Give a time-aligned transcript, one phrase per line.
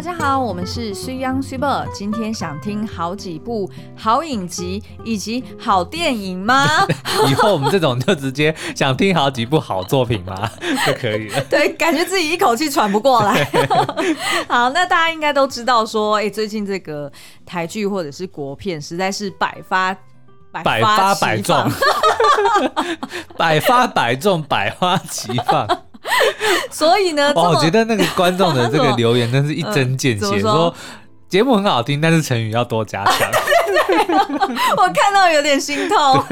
[0.00, 1.86] 大家好，我们是水 Young Super。
[1.92, 6.66] 今天想听好几部好影集以及好电影吗？
[7.28, 10.50] 以后我们这种就直接想听好几部好作品吗？
[10.86, 11.38] 就可以了。
[11.50, 13.44] 对，感觉自己一口气喘不过来。
[14.48, 17.12] 好，那大家应该都知道说，哎，最近这个
[17.44, 19.94] 台剧或者是国片实在是百发
[20.50, 21.70] 百发百中，
[23.36, 25.68] 百发百中，百花齐放。
[26.70, 30.74] 所以呢，哦，我觉得那个观众的这个 留言真是一针见血，呃、说，
[31.28, 33.30] 节目很好听，但是成语要多加强。
[34.76, 36.24] 我看到有点心痛，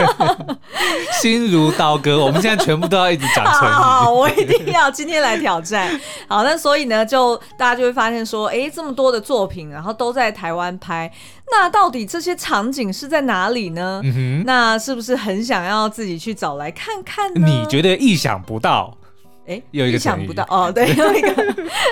[1.20, 2.18] 心如刀割。
[2.18, 3.72] 我们现在全部都要一直讲成语。
[3.72, 5.88] 好，好，我一定要今天来挑战。
[6.28, 11.10] 好，那所以呢，就大家就会发现说，哎，这么多的作品，然后都在台湾拍，
[11.50, 14.00] 那到底这些场景是在哪里呢？
[14.04, 17.46] 嗯，那是不是很想要自己去找来看看呢？
[17.46, 18.96] 你觉得意想不到？
[19.48, 21.34] 哎，有一个想不到哦，对， 有一个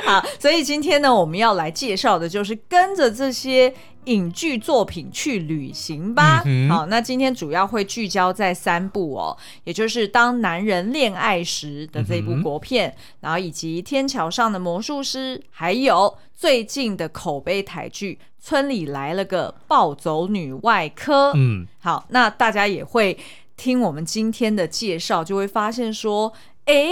[0.04, 3.72] 好，所以今天呢，我们要来介绍的就是跟着这些
[4.04, 6.42] 影剧作品去旅行吧。
[6.44, 21.30] 嗯、好，那今天主要会聚焦在三部哦，也就是《当男人恋爱时》的这部国片，嗯、然后以及《天桥上的魔术师》，还有最近的口碑台剧《村里来了个暴走女外科》。
[21.34, 23.18] 嗯，好，那大家也会
[23.56, 26.30] 听我们今天的介绍，就会发现说，
[26.66, 26.90] 哎。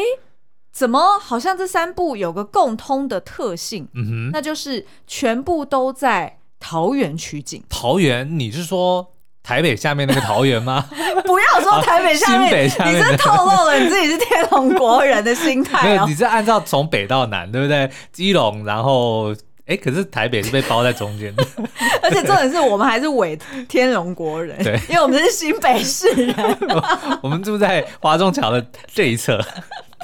[0.75, 3.87] 怎么好像这三部有个共通的特性？
[3.95, 7.63] 嗯哼，那就是全部都在桃园取景。
[7.69, 9.13] 桃园，你是说
[9.45, 10.85] 台北下面那个桃园吗？
[11.25, 15.85] 不要说台北下面，啊、北下面，你这透露了你自己是天龙国人的心态，哦。
[15.87, 17.89] 没有，你是按照从北到南，对不对？
[18.13, 19.33] 基隆，然后
[19.67, 21.47] 哎，可是台北是被包在中间的。
[22.03, 23.39] 而且重点是我们还是伪
[23.69, 26.35] 天龙国人，对，因为我们是新北市人。
[26.69, 29.41] 我，我们住在华中桥的这一侧。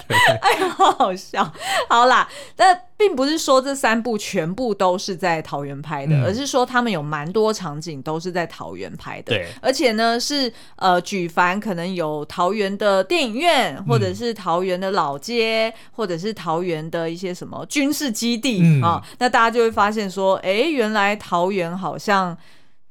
[0.41, 1.53] 哎呀，好好笑！
[1.89, 9.33] 好啦，但并不是说这三部全部都是在桃园拍的，嗯、而是说他们有蛮多场景都是在桃园拍的。
[9.35, 22.37] 对，而且呢是呃，举凡可能有桃园的电影院，或者是桃园的老街，嗯、或者是桃园的一些什么军事基地啊、嗯哦，那大家就会发现说，哎、欸，原来桃园好像。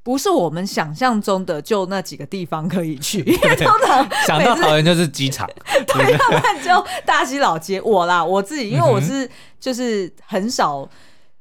[0.10, 5.48] 不是我们想象中的就那几个地方可以去，因为通常想到桃园就是机场，
[5.86, 7.80] 对， 要不然就大溪老街。
[7.80, 10.90] 我啦，我自己，因为我是就是很少。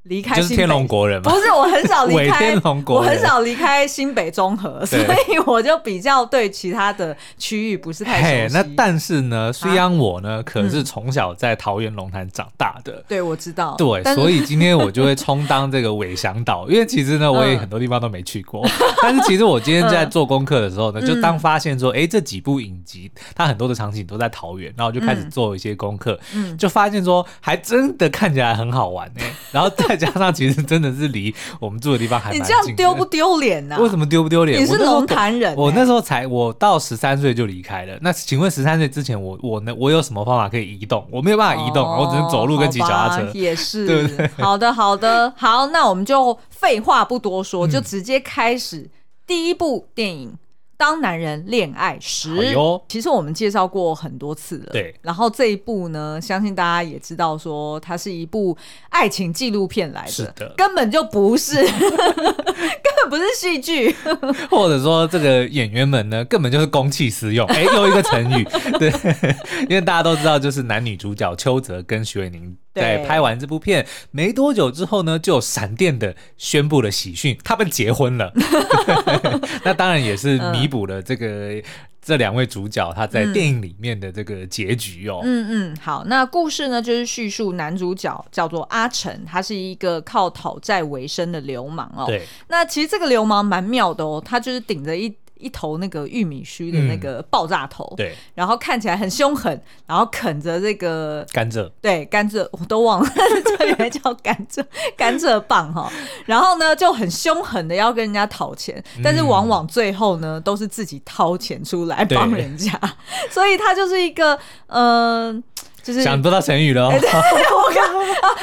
[0.09, 1.31] 离开就是天龙国人吗？
[1.31, 8.55] 不是，我很少离开天龙国，我很少离开新北中和，所以我就比较对其他的区域不是太熟悉。
[8.55, 13.77] 那但是呢，虽然我呢可是从小在桃园龙潭长大的，对，我知道。
[13.77, 18.67] 对，所以今天我就会充当这个伪向导， 因为其实呢，我也很多地方都没去过。
[19.03, 26.19] 但是其实我今天在做功课的时候呢，就当发现说，哎，这几部影集它很多的场景都在桃园，然后我就开始做一些功课，
[26.59, 29.21] 就发现说，还真的看起来很好玩呢。
[29.53, 32.43] 然后再加上，其实真的是离我们住的地方还蛮近。
[32.43, 33.77] 你这样丢不丢脸呢？
[33.81, 34.63] 为什么丢不丢脸？
[34.63, 37.99] 你是龙潭人，我那时候才，我到十三岁就离开了。
[38.01, 39.75] 那请问十三岁之前，我我呢？
[39.77, 41.07] 我有什么方法可以移动？
[41.11, 43.31] 我没有办法移动，我只能走路跟骑脚踏车。
[43.35, 44.31] 也是，对不对？
[44.39, 48.89] 好的，好的，好，那我们就废话不多说，就直接开始
[49.27, 50.33] 第一部电影。
[50.79, 52.81] 当男人恋爱时，哟。
[52.89, 54.71] 其实我们介绍过很多次了。
[54.73, 58.57] 对，然后这一部呢，相信大家也知道，说它是一部
[58.89, 63.93] 爱情纪录片来的，是的，根本就不是， 根本不是戏剧，
[64.49, 67.45] 或者说这个演员们呢，根本就是公器私用。
[67.49, 68.45] 哎，又一个成语，
[68.79, 68.93] 对，
[69.69, 72.55] 因为大家都知道，就是男女主角邱泽跟许玮甯。
[72.79, 78.33] 在拍完这部片没多久之后呢，就闪电的宣布了喜讯，他们结婚了。
[79.65, 81.63] 那当然也是弥补了这个、嗯、
[82.01, 85.21] 这两位主角他在电影里面的这个结局哦。
[85.23, 92.07] 嗯嗯，好，那故事呢就是叙述男主角叫做阿成，他是一个靠讨债为生的流氓哦。
[92.07, 95.15] 对，那其实这个流氓蛮妙的哦，他就是顶着一。
[95.39, 103.11] 一头那个玉米须的那个爆炸头，嗯、对，然后看起来很凶狠，然后啃着这个甘蔗，对，甘蔗我都忘了，
[103.59, 104.65] 这原来叫甘蔗，
[104.97, 105.91] 甘蔗棒哈。
[106.27, 112.79] 然后呢，就很凶狠的要跟人家讨钱，但是往往最后呢，都是自己掏钱出来帮人家，
[113.31, 115.35] 所以他就是一个嗯。
[115.35, 115.43] 呃
[115.89, 117.83] 就是想不到成语了，哦， 我看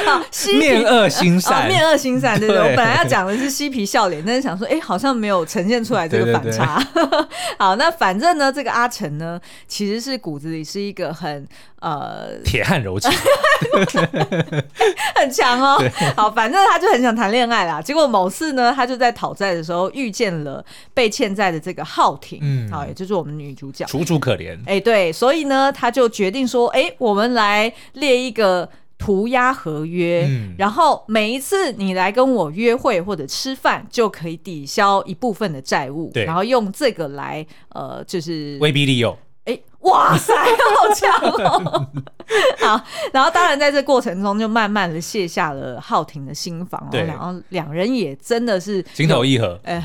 [0.07, 0.25] 啊，
[0.57, 2.71] 面恶心善，面恶心善，对不对？
[2.71, 6.83] 我本来要讲的是嬉皮笑脸，但是想说，哎，好像没有呈现出来这个反差。
[7.59, 11.47] 好，那反正呢，这个阿成呢，其实是骨子里是一个很
[11.85, 13.11] 呃铁汉柔情，
[15.13, 15.77] 很强哦。
[16.15, 17.79] 好，反正他就很想谈恋爱啦。
[17.79, 20.65] 结果某次呢，他就在讨债的时候遇见了
[20.95, 24.57] 被欠债的这个浩廷，嗯，好，也就是我们女主角，楚楚可怜。
[24.65, 27.35] 哎，对，所以呢，他就决定说，哎，我们。
[27.35, 39.17] 来列一个涂鸦合约，嗯、然后每一次你来跟我约会或者吃饭，就可以抵消一部分的债务，对，然后用这个来呃，就是威逼利诱。
[39.85, 41.87] 哎，哇塞，好强哦！
[42.59, 42.81] 好，
[43.13, 49.83] 然后当然在这过程中就慢慢的卸下了浩廷的心防，哦，然后两人也真的是情投意合，哎，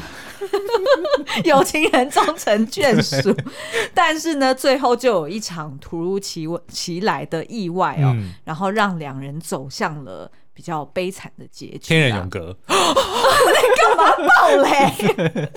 [1.45, 3.35] 有情人终成眷属。
[3.93, 10.31] 但是呢，最后就有一场突如其其来的意外哦，嗯、然后让两人走向了。
[10.53, 12.55] 比较悲惨的结局，天人永隔。
[12.69, 12.75] 你
[13.79, 15.49] 干嘛爆雷？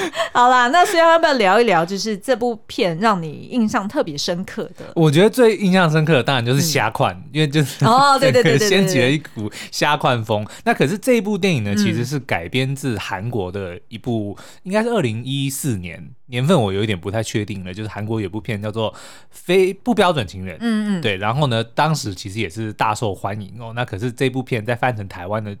[0.32, 1.84] 好啦，那所以要不要聊一聊？
[1.84, 4.92] 就是这部片让你印象特别深刻的？
[4.96, 10.46] 我觉得最印象深刻的当然就是虾款，嗯、因为就是哦， 对对对对，掀起了一股虾款风。
[10.64, 16.10] 那可是这一部电影呢，其实是改编自韩国的一部，嗯、应该是二零一四年。
[16.26, 18.90] 年份我有一点不太确定了，就是韩国有部片叫做
[19.28, 23.74] 《非不标准情人》，嗯嗯，对，然后呢，当时其实也是大受欢迎哦。
[23.76, 25.54] 那可是这部片在翻成台湾的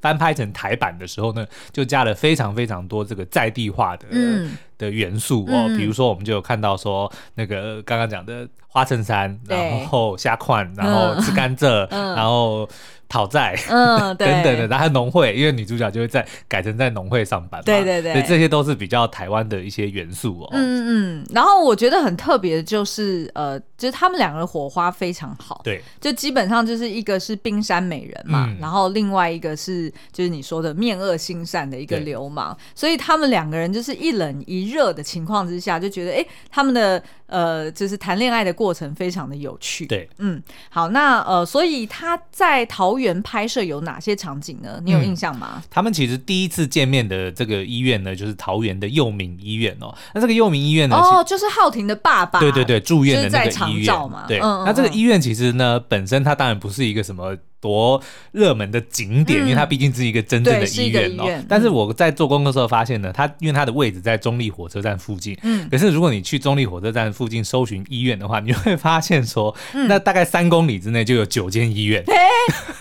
[0.00, 12.68] 翻拍成台版的时候呢，就加了非常非常多这个在地化的、嗯、的元素哦，嗯、比如说我们就有看到说那个刚刚讲的花衬衫，然后虾块，然后吃甘蔗， 嗯、然后。
[13.08, 14.28] 讨债，嗯，对。
[14.38, 20.48] 等等的，然后农会，因为女主角就会在改成在农会上班嘛，对对对，所以这些都是比较台湾的一些元素哦。
[20.52, 44.80] 嗯嗯，然后我觉得很特别的就是，呃，就是他们两个人火花非常好，对，就基本上就是一个是冰山美人嘛，嗯、然后另外一个是就是你说的面恶心善的一个流氓，所以他们两个人就是一冷一热的情况之下，就觉得哎，他们的呃，就是谈恋爱的过程非常的有趣，对，嗯，好，那呃，所以他在桃园拍摄有哪些场景呢？
[44.84, 45.52] 你有印象吗？
[45.56, 49.94] 嗯，他们其实第一次见面的这个医院呢，就是桃园的佑民医院哦。
[50.14, 54.24] 那这个佑民医院呢，哦，就是浩廷的爸爸，对对对，住院的那个医院嘛。
[54.28, 57.36] 对，嗯嗯嗯，那这个医院其实呢，本身它当然不是一个什么。
[57.60, 58.00] 多
[58.32, 61.24] 热门的景点，嗯、因为它毕竟是一个真正的医院哦。
[61.24, 65.36] 院但是我在做功课的时候发现呢，它因为它的位置在中立火车站附近。
[65.42, 65.68] 嗯。
[65.70, 72.04] 可是如果你去中立火车站附近搜寻医院的话，你会发现说，嗯、那大概三公里之内就有九间医院。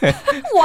[0.01, 0.11] 欸、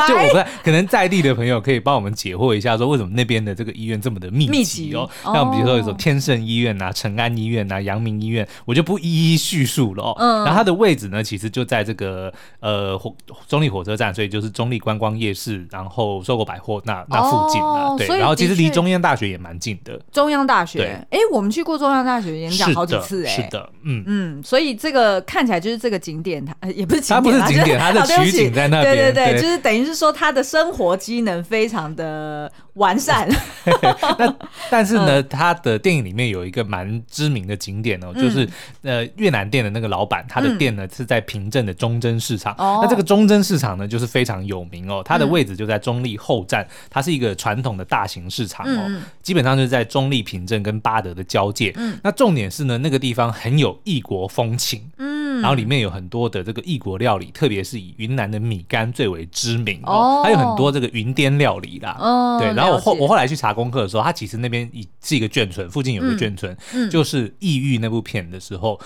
[0.08, 4.50] 就我不知道，可能在地的朋友可以帮我们解惑一下，说为什么那边的这个医院这么的密集哦？
[4.52, 10.14] 密集哦，像比如说有什么天盛医院啊、成安医院啊、阳明医院，我就不一一叙述了哦。
[10.18, 10.44] 嗯。
[10.44, 13.14] 然后它的位置呢，其实就在这个呃火
[13.46, 20.00] 中立火车站，所以就是中立观光夜市，然后收购百货那那附近啊，哦、对，然后其实离中央大学也蛮近的。
[20.10, 24.02] 中央大学，哎对，我们去过中央大学演讲好几次，哎，是的，嗯。
[24.06, 33.28] 嗯，所以这个看起来就是这个景点，它也不是景点，它不是景点，它的 取景在那边，对对对，对就是等于是说它的生活机能非常的完善。
[34.18, 34.34] 那
[34.70, 38.48] 但是呢，它的电影里面有一个蛮知名的景点哦，就是
[38.82, 42.54] 呃越南店的那个老板，他的店呢是在平镇的忠贞市场。
[42.58, 51.74] 那这个忠贞市场呢，就是非常有名哦，它的位置就在中立后站，它是一个传统的大型市场哦，基本上就是在中立平镇跟巴德的交界。
[52.02, 54.90] 那重点是呢，那个地方很有异国风情。
[54.96, 55.22] 嗯。
[55.40, 61.96] 然后里面有很多的这个异国料理，特别是以云南的米干最为知名哦，还有很多这个云滇料理啦。
[62.38, 64.70] 对，然后我后我后来去查功课的时候，它其实那边
[65.02, 66.56] 是一个眷村，附近有个眷村，
[66.90, 68.78] 就是《异域》那部片的时候，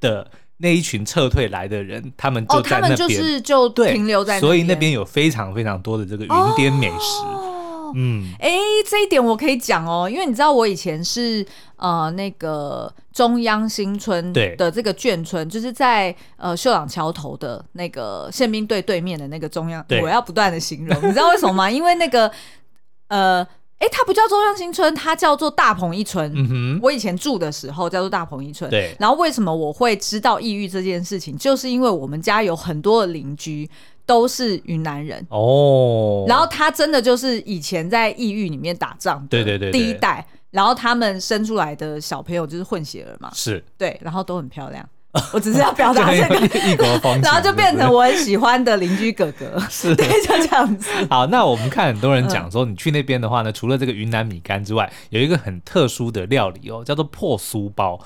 [0.00, 7.22] 的那一群撤退来的人，他们就在那边，就是就停留在，所以那边有非常非常多的这个云巅美食。
[7.94, 8.50] 嗯，哎，
[8.86, 21.70] 这一点我可以讲哦，因为你知道我以前是呃那个中央新村的这个眷村，就是在呃秀朗桥头的那个宪兵队对面的那个中央，我要不断的形容，你知道为什么吗？
[21.70, 22.30] 因为那个
[23.08, 23.46] 呃，
[23.78, 26.32] 哎，它不叫中央新村，它叫做大鹏一村。
[26.34, 28.70] 嗯哼，我以前住的时候叫做大鹏一村。
[28.70, 33.68] 对，然后为什么我会知道异域这件事情，就是因为我们家有很多的邻居。
[34.08, 35.22] 都是云南人。
[35.28, 43.62] 哦，然后他真的就是以前在异域里面打仗，对对对，第一代，然后他们生出来的小朋友就是混血儿嘛，是。
[43.76, 44.88] 对，然后都很漂亮，
[45.32, 46.36] 我只是要表达这个
[46.68, 50.90] 异国风情， 然后就变成我很喜欢的邻居哥哥，是，对，就这样子。
[51.08, 57.98] 好，那我们看很多人讲说，你去那边的话呢，除了这个云南米干之外，有一个很特殊的料理哦，叫做破酥包。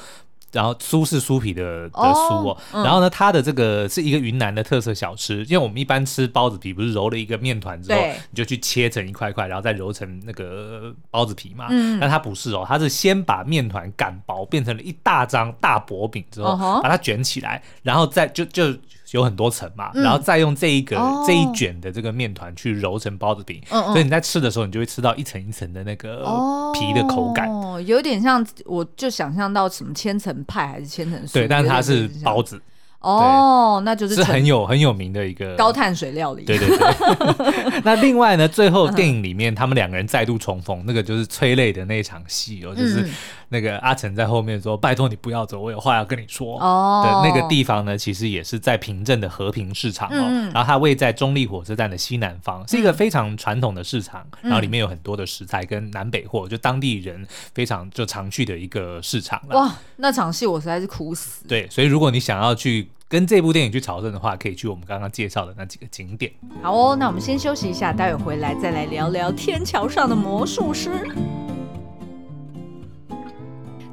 [0.53, 7.99] 然后酥是酥皮的的酥哦，然后呢，它的这个是一个云南的特色小吃，因为我们一般吃包子皮不是揉了一个面团之后，
[8.31, 11.67] 你就去切成一块块，然后再揉成那个包子皮嘛。
[11.71, 18.73] 嗯，但它不是哦，它是先把面团擀薄，变成了一大张大薄饼之后，把它卷起来，然后再就就。
[19.13, 26.25] 有很多层嘛，然后再用这一个这一卷的这个面团去揉成包子饼，所以你在吃的时候，你就会吃到一层一层的那个
[26.75, 32.61] 皮的口感，哦，有点像，我就想象到什么千层派还是千层酥，对，但是它是包子，
[33.01, 36.45] 哦，那就是是很有很有名的一个高碳水料理。
[36.45, 37.83] 对对对。
[37.85, 43.09] 那另外呢，最后电影里面他们两个人再度重逢，那个就是催泪的那一场戏哦，就是
[43.53, 47.23] 那个阿成在后面说：“拜托你不要走，我有话要跟你说。”哦。
[47.23, 59.57] 的那个地方呢，其实也是在平镇的和平市场哦，然后它位在中立火车站的西南方，是一个非常传统的市场，然后里面有很多的食材跟南北货，就当地人非常就常去的一个市场了。
[59.57, 61.47] 哇，那场戏我实在是哭死。
[61.47, 66.33] 对，所以如果你想要去跟这部电影去朝圣的话，可以去我们刚刚介绍的那几个景点。
[66.63, 70.91] 好哦，那我们先休息一下，待会回来再来聊聊天桥上的魔术师。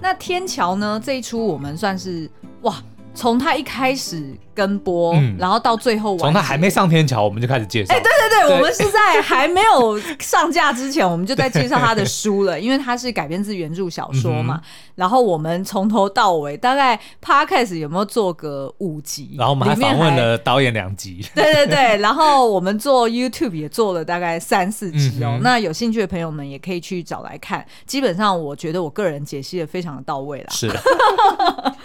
[0.02, 1.02] 那天桥呢？
[1.04, 2.30] 这一出我们算是
[2.62, 2.82] 哇，
[3.20, 4.34] 从他一开始。
[4.60, 7.94] 跟播，嗯、然后到最后，从他还没上天桥，我们就开始介绍。
[7.94, 14.60] 哎，对对对，对我们是在还没有上架之前，我们就在介绍他的书了，因为他是改编自原著小说嘛。
[14.62, 19.36] 嗯、然后我们从头到尾，大概 Podcast 有没有做个五集？
[19.38, 21.26] 然后我们还访问了导演两集。
[21.34, 25.36] 对对对， 然后我们做 YouTube 也做了大概三四集哦。
[25.36, 27.66] 嗯、哼那有兴趣的朋友们也可以去找来看。
[27.86, 30.48] 基本上，我觉得我个人解析的非常的到位了。
[30.50, 30.78] 是的。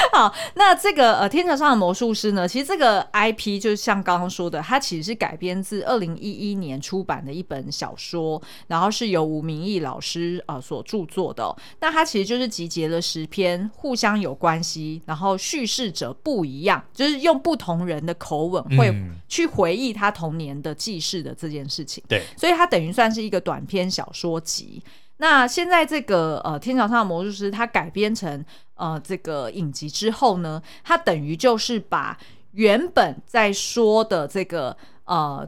[0.12, 11.56] 好，那这个呃，天桥上的魔术师呢，其实这个 IP 就是像刚刚说的，它其实是改编自二零一一年出版的一本小说，然后是由吴明义老师呃所著作的哦。
[11.80, 18.94] 那它其实就是集结了十篇互相有关系，然后叙事者不一样，就是用不同人的口吻会
[19.28, 22.02] 去回忆他童年的记事的这件事情。
[22.08, 24.82] 对，所以它等于算是一个短篇小说集。
[25.20, 28.42] 那现在这个呃，天桥上的魔术师，它改编成
[28.74, 32.16] 呃这个影集之后呢，它等于就是把
[32.52, 34.74] 原本在说的这个
[35.04, 35.46] 呃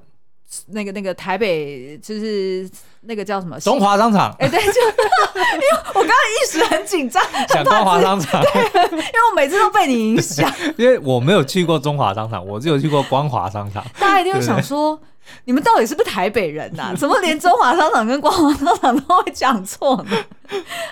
[0.67, 4.81] 那个那个台北就是那个叫什么中华商场，哎、欸、对，就
[5.55, 15.01] 因为我刚刚一时很紧张，想中华商场，对，因为我每次都被你影响， 因为我没有去过中华商场，我只有去过光华商场，大家一定会想说。
[15.45, 16.95] 你们到底是不是台北人呐、啊？
[16.97, 20.17] 怎么连中华商场跟光华商场都会讲错呢？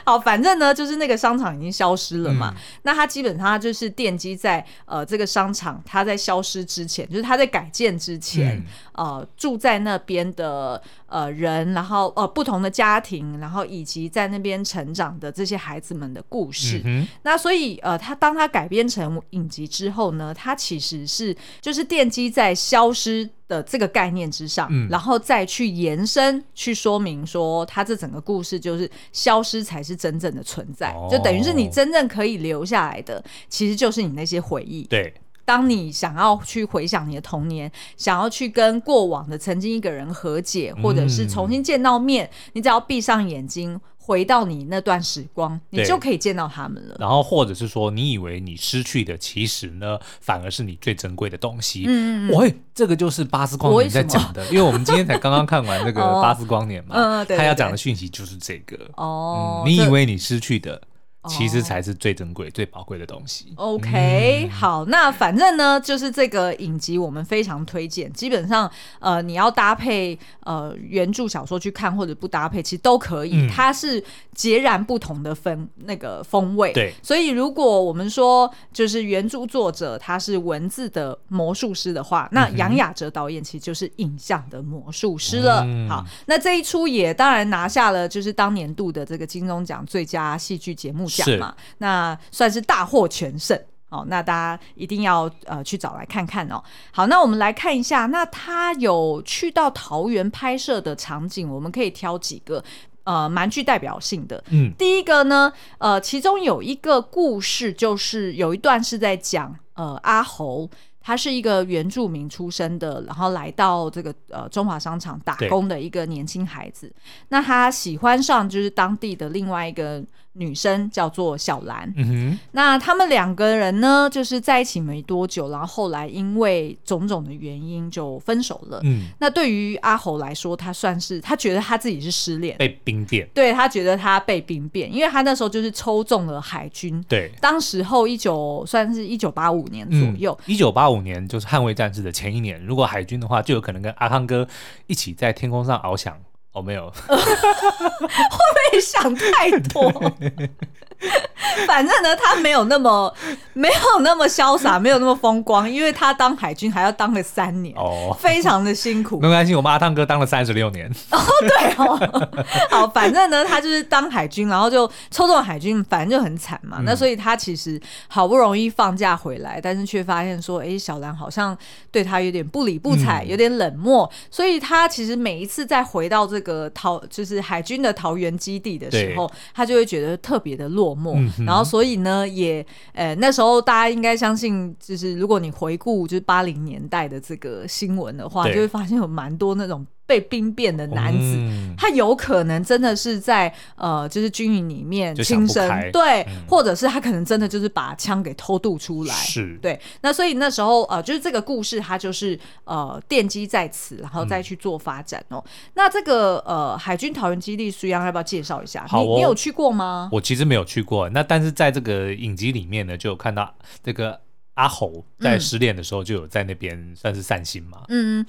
[0.04, 2.54] 好，反正呢，就是那个商场已经消失了嘛。
[2.56, 8.56] 嗯、那它基本上就是奠基在呃这个商场它在消失之前，就是它在改建之前，
[8.92, 16.80] 嗯、呃住在那边的呃人，然后呃不同的家庭，然后以及在那边成长的这些孩子们的故事。
[16.84, 34.84] 嗯、那所以呃，他当他改编成影集之后呢，他其实是就是奠基在消失的这个概念之上，嗯、然后再去延伸去说明说，它这整个故事就是消失才是真正的存在，哦、就等于是你真正可以留下来的，其实就是你那些回忆。
[34.84, 35.12] 对，
[35.44, 43.80] 当你想要去回想你的童年，想要去跟过往的曾经一个人和解，或者是重新见到面，嗯、你只要闭上眼睛。
[44.02, 46.96] 回到你那段时光，你就可以见到他们了。
[46.98, 51.84] 然后，或者是说，你以为你失去的，其实呢，反而是你最珍贵的东西。
[51.86, 52.34] 嗯嗯。
[52.34, 58.76] 喂，这个就是巴斯光年在讲的，因为我们今天才刚刚看完那个 巴斯光年嘛，哦、他要讲的讯息就是这个。
[58.96, 59.70] 哦、嗯。
[59.70, 60.80] 你以为你失去的。
[61.28, 62.54] 其实才是最珍贵、oh.
[62.54, 63.52] 最宝贵的东西。
[63.56, 68.10] OK，、嗯、好，那反正呢，就是这个影集我们非常推荐。
[68.14, 73.32] 基本上，呃，你要搭配呃原著小说去看，或者不搭配，其实都可以。
[73.34, 74.02] 嗯、它是
[74.34, 76.72] 截然不同的风那个风味。
[76.72, 85.62] 对，所以如果我们说就是原著作者他是文字的魔术师的话，那杨雅哲导演其实就是影像的魔术师了。
[85.66, 91.09] 嗯、好，那这一出也当然拿下了就是当年度的这个金钟奖最佳戏剧节目。
[91.10, 93.58] 讲嘛，那算是大获全胜
[93.90, 94.04] 哦。
[94.08, 96.62] 那大家一定要呃去找来看看哦。
[96.92, 102.62] 好，那我们来看一下，那他有去到桃园拍摄的场景，我们可以挑几个
[103.04, 104.42] 呃蛮具代表性的。
[104.50, 110.70] 嗯，第一个呢，呃，其中有一个故事，就是有一段是在讲呃阿猴。
[111.02, 116.92] 他是一个原住民出身的，然后来到这个呃中华商场打工的一个年轻孩子。
[117.28, 121.92] 那他喜欢上就是当地的另外一个女生，叫做小兰。
[121.96, 122.38] 嗯哼。
[122.52, 128.80] 那他们两个人呢，就是在一起没多久，然后后来因为种种的原因就分手了。
[128.84, 129.06] 嗯。
[129.18, 133.28] 那对于阿侯来说，他算是他觉得他自己是失恋，被兵变。
[133.34, 137.02] 对，他觉得他被兵变，因为他那时候就是抽中了海军。
[137.08, 137.30] 对。
[137.40, 140.38] 当时候一九算是一九八五年左右。
[140.46, 144.46] 一九八五年就是捍卫战士的前一年，如果海军的话，就有可能跟阿康哥
[144.86, 146.16] 一起在天空上翱翔，
[146.60, 149.90] 哦，没有， 会不会想太多？
[151.66, 153.12] 反正呢，他没有那么
[153.54, 159.18] 没有那么潇洒，没有那么风光，因为他当海军还要当了三年，哦，非常的辛苦。
[159.18, 160.86] 没关系，我们阿汤哥当了三十六年。
[161.10, 166.76] 哦，对哦，好，反正呢，他就是当海军，然后就抽中海军，反正就很惨嘛。
[166.80, 171.56] 嗯、那所以他其实好不容易放假回来，但是却发现说，哎，小兰好像
[171.90, 174.10] 对他有点不理不睬，嗯、有点冷漠。
[174.30, 181.14] 所以他其实每一次再回到这个桃，就是海军的桃园基地的时候，他就会觉得特别的落寞。
[181.16, 189.86] 嗯然后，所以呢，也呃，那时候大家应该相信，就是如果你回顾就是八零年代的这个新闻的话，就会发现有蛮多那种。
[190.10, 199.80] 被兵变的男子，嗯、他有可能真的是在呃，就是军营里面轻生，对，嗯、或者是他可能真的就是把枪给偷渡出来，是对。
[200.00, 205.40] 那所以那时候呃，就是这个故事，它就是呃奠基在此，然后再去做发展哦。
[205.46, 208.84] 嗯、那这个呃海军桃园基地，苏央要不要介绍一下？
[208.92, 210.08] 你你有去过吗？
[210.10, 214.18] 我其实没有去过，那但是在这个影集里面呢，就有看到这个
[214.54, 218.26] 阿侯在失恋的时候就有在那边算是散心嘛，嗯。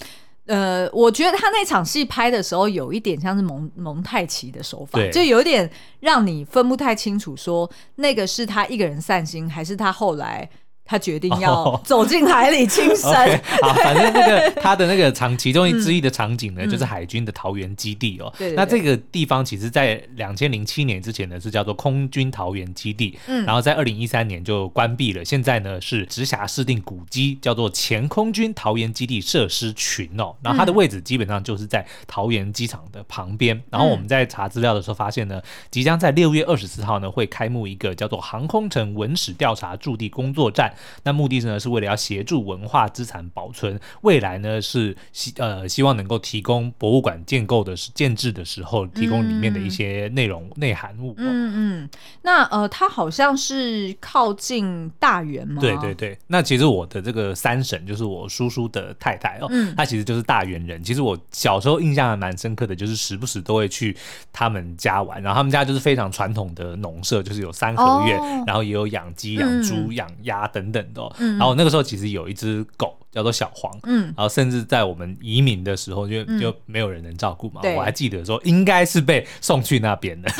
[0.47, 5.69] 呃，我觉得他那场戏拍的时候有一点像是蒙蒙太奇的手法，对就有点
[5.99, 10.49] 让你分不太清楚，说那个是他一个人散心，还是他后来。
[10.83, 13.09] 他决定要走进海里轻生。
[13.11, 18.33] Oh, okay, 好， 反正那个他的那个场其中之一的场景呢，嗯、就是海军的桃园基地哦。
[18.55, 23.17] 那这个地方其实，在两千零七年之前呢，是叫做空军桃园基地。
[23.27, 23.45] 嗯。
[23.45, 30.35] 然后在二零一三年就关闭了，现在呢是直辖市定古迹，叫做前空军桃园基地设施群哦。
[30.41, 33.55] 然后它的位置基本上就是在桃园机场的旁边。
[33.55, 40.70] 嗯、然后我们在查资料的时候发现呢，即将在六月二十四号呢会开幕一个叫做航空城文史调查驻地工作站。
[41.03, 51.13] 那目的是呢，是为了要协助文化资产保存，未来呢是希呃希望能够提供博物馆建构的建制的时候，提供里面的一些内容、嗯、内涵物。
[51.17, 51.89] 嗯嗯，
[52.21, 55.61] 那呃，它好像是靠近大园吗？
[55.61, 56.17] 对对对。
[56.27, 60.83] 那其实我的这个三婶就是我叔叔的太太哦，嗯、她其实就是大园人。
[60.83, 63.95] 其实我小时候印象还蛮深刻的，就是时不时都会去
[64.31, 65.21] 他们家玩。
[65.21, 71.15] 然后他们家就是非常传统的农舍，就是有三合院，哦、然后也有养鸡、养猪、养鸭等等等的。
[71.19, 80.29] 嗯、然后那个时候其实有一只狗叫做小黄，嗯，然后甚至在我们移民的时候就、嗯、就没有人能照顾嘛，我还记得说应该是被送去那边的。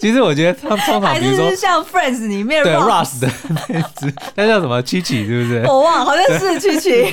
[0.00, 3.28] 其实我觉得他们通常比如说像 Friends 里面对 Russ 的
[3.68, 5.64] 那只，那叫什么 Chichi 是不是？
[5.66, 7.10] 我忘了，好像是 Chichi，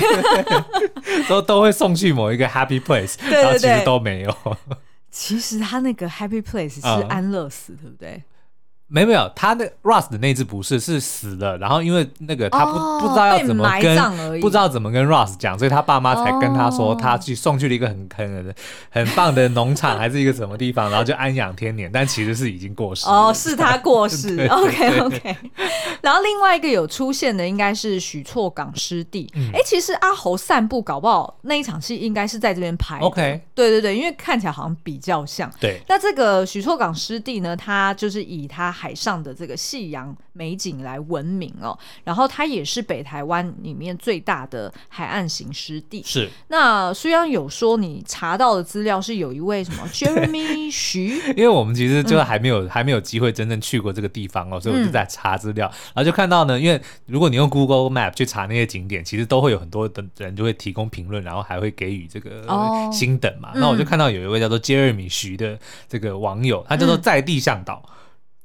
[1.28, 4.58] 都都会送去某一个 Happy Place，然后其实都没有。
[5.10, 8.24] 其实他那个 Happy Place 是安乐死，嗯、对不对？
[8.88, 18.56] 没没有，他那 Ross 的那只不是，是死了，然后因为那个他不、哦、不知道要怎么跟不知道怎么跟 Ross 讲，所以他爸妈才跟他说，他去送去了一个很很
[18.92, 25.36] 很棒的农场，还是一个什么地方，然后就安养天年，但其实是已经过世哦，是他过世， OK OK。
[26.02, 35.82] 然后另外一个有出现的应该是许错港湿地，哎、嗯，其实阿侯散步搞不好那一场戏应该是在这边拍，OK，对对对，因为看起来好像比较像，对。
[35.90, 38.75] 那这个许错港湿地呢，它就是以它。
[38.76, 46.04] 海上的这个夕阳美景来闻名哦，然后它也是北台湾里面最大的海岸型湿地。
[46.04, 46.30] 是。
[46.50, 62.46] 那虽然有说你查到的资料是有一位什么 Jeremy 徐，因为我们其实就还没有、嗯、还没有机会真正去过这个地方哦，所以我就在查资料，嗯、然后就看到呢，因为如果你用 Google Map 去查那些景点，其实都会有很多的人就会提供评论，然后还会给予这个
[62.92, 63.52] 星等嘛。
[63.52, 65.58] 哦、那我就看到有一位叫做 Jeremy 徐的
[65.88, 67.82] 这个网友，他叫做在地向导。
[67.86, 67.92] 嗯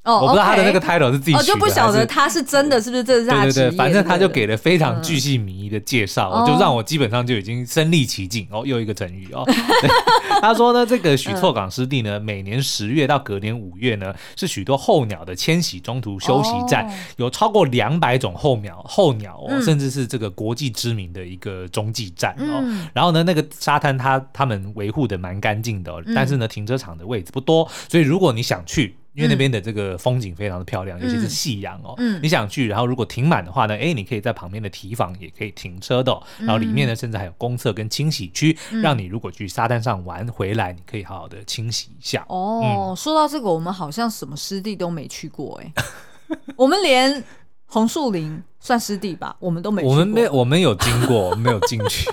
[0.03, 3.53] 哦，我不知道他的那个 title 是自己取的，我就不晓得他是真的是不是这是他的。
[3.53, 8.63] 对对对，反正他就给了非常巨细靡遗的介绍，就让我基本上就已经身历其境哦。
[8.65, 9.45] 又一个成语哦，
[10.41, 22.65] 他说呢，这个许厝港湿地呢，每年十月到隔年五月呢，是许多候鸟的迁徙中途休息站，有超过两百种候鸟，候鸟哦，甚至是这个国际知名的一个中继站哦。
[22.95, 28.97] 然后呢，那个沙滩他他们维护的蛮干净的，但是呢，停车场的位置不多，所以如果你想去。
[29.13, 31.95] 因为那边的这个风景非常的漂亮，嗯、尤其是夕阳哦。
[31.99, 36.23] 嗯、你想去，然后如果停满的话呢，哎，你可以在旁边的提房也可以停车的、哦。
[36.39, 42.25] 然后里面呢，甚至还有公厕跟清洗区，嗯、让你如果去沙滩上玩回来，你可以好好的清洗一下。
[42.29, 45.73] 哦，嗯、说到这个，我们好像什么湿地都没去过哎，
[46.57, 47.25] 我们连
[47.67, 49.93] 红树林算湿地吧，我们都没去过。
[49.93, 52.09] 我们没，我们有经过，我们没有进去。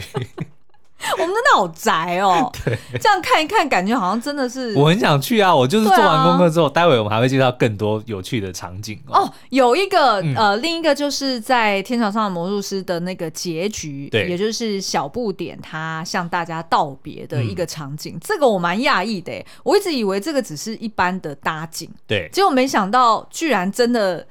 [1.14, 2.52] 我们真的好宅哦。
[2.66, 4.74] 对，这样看一看，感觉好像真的是。
[4.76, 5.56] 我很想去啊！
[5.56, 9.22] 我就是做完功课之后，啊、待会我们还会介绍更多有趣的场景哦。
[9.22, 18.16] 哦，有一个、嗯、呃，另一个就是在《天桥上的魔术师》的那个结局，对，也就是小不点他向大家道别的一个场景。
[18.16, 24.28] 嗯、这个我蛮讶异的，我一直以为这个只是一般的搭景，对，结果没想到居然真的。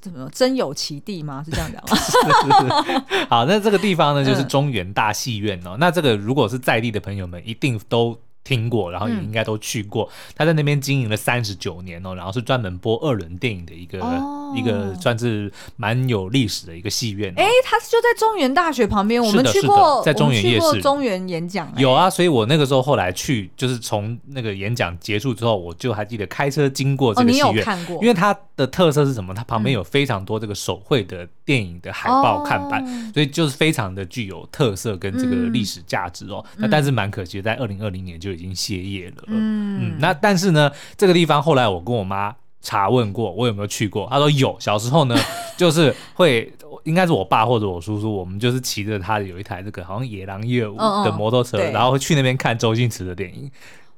[0.00, 1.42] 怎么真有其地吗？
[1.44, 1.96] 是这样讲吗？
[1.96, 3.26] 是是是。
[3.28, 5.72] 好，那这个地方呢，就是中原大戏院哦。
[5.72, 8.18] 嗯、那这个如果是在地的朋友们，一定都。
[8.44, 10.04] 听过，然后也应该都去过。
[10.04, 17.32] 嗯、他在那边经营了三十九年哦，然后是专门播二轮电影的一个、哦、一个算是蛮有历史的一个戏院。
[17.38, 22.10] 哎，他就在中原大学旁边，我们去过，在中原夜市中原演讲有啊。
[22.10, 28.02] 所以我那个时候后来去，就是从那个演讲结束之后，我就还记得开车经过这个戏院，哦、你有看过？
[28.02, 29.32] 因为它的特色是什么？
[29.32, 36.44] 它旁边有非常多这个手绘的电影的海报看板，嗯、所以就是非常的具有特色跟这个历史价值哦。
[36.56, 38.33] 嗯、那但是蛮可惜的，在二零二零年就。
[38.34, 39.24] 已经歇业了。
[39.28, 44.06] 嗯嗯，那但是呢，这个地方后来我跟我妈查问过，我有没有去过？
[44.10, 44.56] 她说有。
[44.58, 45.16] 小时候呢，
[45.56, 46.52] 就是会，
[46.84, 53.50] 应该是我爸或者我叔叔，我们就是骑着他有一台这个好像野狼一二五的摩托车，嗯嗯、然后会去那边看周星驰的电影。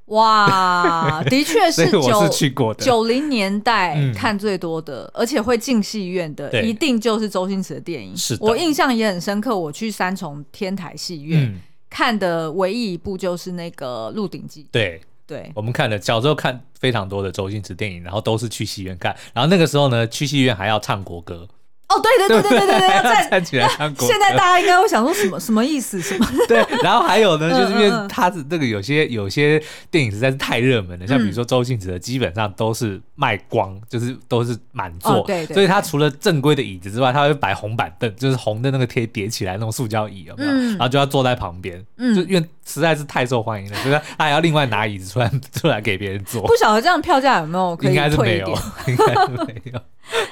[0.07, 2.85] 哇，的确是 九，我是去过的。
[2.85, 8.17] 九零年代看最多的，嗯、而且会进戏院的，一定就是周星驰的电影。
[8.17, 9.59] 是，我印象也很深刻。
[9.59, 11.61] 我去三重天台戏院。
[11.97, 14.65] 嗯看的唯一一部就是那个《鹿鼎记》。
[14.71, 21.49] 对对，对我们看的小时候看非常多的周星驰电影，然后都是去戏院看，然后那个时候呢，去戏院还要唱国歌。
[21.89, 24.13] 哦，对对对对对对对，站站起来唱国歌。
[24.13, 26.01] 现在大家应该会想说什么什么意思？
[26.01, 26.27] 什么？
[26.49, 35.23] 对，然后还有呢，就是因为他是这个有些有些电影实在是太热门了，像比如说周星驰的，基本上都是卖光，就是都是满座。
[35.27, 35.47] 对。
[35.47, 40.51] 所以他除了正规的椅子之外，他会摆红板凳，就是红的那个贴叠起来那种塑胶椅，有没有？
[40.51, 46.43] 然后就要坐在旁边，就因为实在是太受欢迎了，所以他还要另外拿椅子出来 出来给别人坐。
[46.43, 48.59] 不晓得这样票价有没有可以退一点？
[48.89, 49.81] 应该是没有。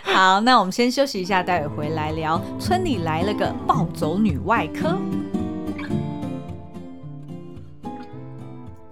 [0.12, 2.40] 好，那我们先休息一下，待会回来聊。
[2.58, 4.98] 村里来了个暴走女外科。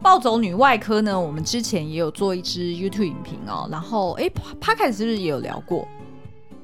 [0.00, 3.68] 暴走女外科呢，我们之前也有做一支 YouTube 影评哦。
[3.70, 5.86] 然后，哎，Podcast 是不是也有聊过？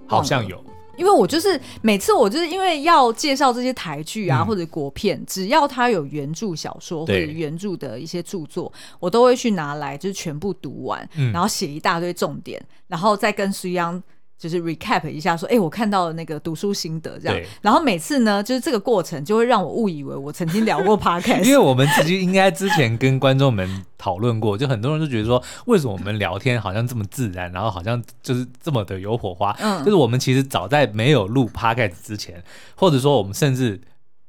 [0.06, 0.64] 好像有。
[0.98, 14.02] 因为我就是每次我就是因为要介绍这些台剧啊、嗯、或者国片，只要它有原著小说或者原著的一些著作，我都会去拿来就是全部读完，嗯、然后写一大堆重点，然后再跟苏央
[14.38, 17.36] 就是 recap 一下说，哎，我看到了那个读书心得这样。
[17.60, 23.84] 然后每次呢，就是这个过程就会让我误以为我曾经聊过 podcast，因为我们其实应该之前跟观众们。
[24.00, 29.50] 讨论过，就很多人都觉得说，为什么我们聊天好像这么自然，然后好像就是这么的有火花？
[29.58, 32.40] 嗯，就是我们其实早在没有录 Podcast 之前，
[32.76, 33.80] 或者说我们甚至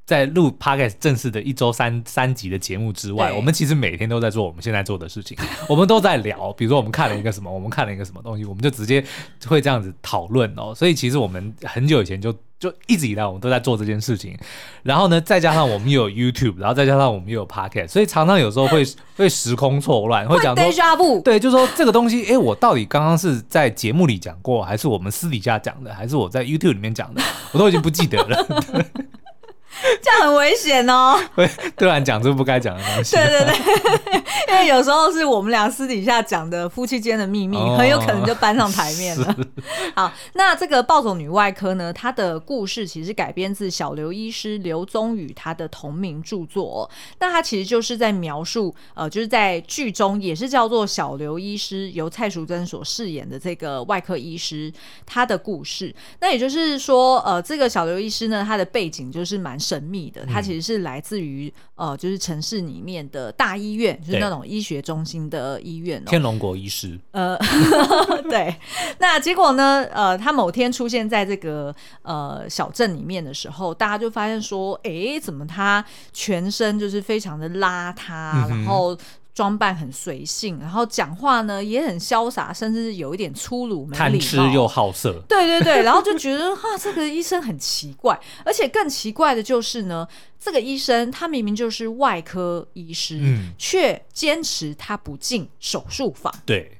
[0.10, 5.38] 在录 Podcast 正式的一周三三集的节目之外，我们其实每天都在做我们现在做的事情，
[5.70, 9.06] 我们都在聊，比如说我们看了一个什么，我们看了一个什么东西，我们就直接
[9.46, 10.74] 会这样子讨论哦。
[10.74, 12.36] 所以其实我们很久以前就。
[12.60, 14.38] 就一直以来我们都在做这件事情，
[14.84, 20.66] 然后呢，再加上我们又有 YouTube，然后再加上我们又有 Podcast，所以常常有时候会会时空错乱，会讲说，
[21.22, 27.22] 对，就说这个东西，哎，我到底刚刚是在节目里讲过，还是我们私底下讲的，还是我在 YouTube 里面讲的，
[27.54, 28.64] 我都已经不记得了。
[30.02, 31.18] 这样很危险哦！
[31.36, 33.16] 会突然讲出不该讲的东西。
[33.16, 39.34] 对对对， 因为有时候是我们俩私底下讲的夫妻间的秘密，哦、很有可能就搬上台面了。
[39.34, 39.64] 是
[39.96, 46.90] 好，那这个暴走女外科呢，它的故事其实改编自小刘医师刘宗宇他的同名著作，哦。
[47.20, 54.72] 那他其实就是在描述，呃，就是在剧中也是叫做小刘医师，由蔡淑珍所饰演的这个外科医师
[55.06, 55.94] 他的故事。
[56.20, 59.58] 那也就是说，呃，这个小刘医师呢，他的背景就是蛮。
[59.70, 66.10] 神秘的，它其实是来自于、嗯、呃，就是城市里面的大医院，就是那种医学中心的医院、喔。
[66.10, 67.38] 天龙国医师，呃，
[68.30, 68.56] 对。
[68.98, 69.86] 那结果呢？
[69.94, 78.98] 呃，他某天出现在这个呃小镇里面的时候，大家就发现说，哎、欸，怎么他全身就是非常的邋遢，嗯、然后。
[79.40, 85.24] 装扮很随性，然后讲话呢也很潇洒，甚至有一点粗鲁，没礼貌，贪吃又好色。
[85.30, 90.06] 对对对， 然后就觉得哈，这个医生很奇怪，而且更奇怪的就是呢，
[90.38, 96.34] 这个医生他明明就是外科医师，嗯，却坚持他不进手术房。
[96.46, 96.76] 对。